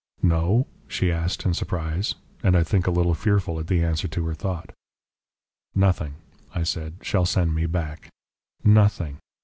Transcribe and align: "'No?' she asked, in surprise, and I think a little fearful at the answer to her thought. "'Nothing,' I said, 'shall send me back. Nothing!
"'No?' 0.23 0.65
she 0.87 1.11
asked, 1.11 1.45
in 1.45 1.53
surprise, 1.53 2.15
and 2.41 2.57
I 2.57 2.63
think 2.63 2.87
a 2.87 2.89
little 2.89 3.13
fearful 3.13 3.59
at 3.59 3.67
the 3.67 3.83
answer 3.83 4.07
to 4.07 4.25
her 4.25 4.33
thought. 4.33 4.71
"'Nothing,' 5.75 6.15
I 6.55 6.63
said, 6.63 6.95
'shall 7.03 7.27
send 7.27 7.53
me 7.53 7.67
back. 7.67 8.09
Nothing! 8.63 9.19